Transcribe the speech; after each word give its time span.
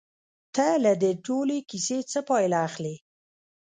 ته 0.55 0.67
له 0.83 0.93
دې 1.01 1.11
ټولې 1.25 1.57
کيسې 1.69 1.99
څه 2.11 2.19
پايله 2.29 2.57
اخلې؟ 2.67 2.95